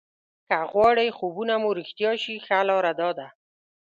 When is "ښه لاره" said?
2.45-2.91